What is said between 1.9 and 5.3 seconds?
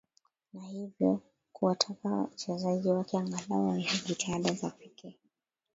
wachezaji wake angalao waonyeshe jitihada za pekee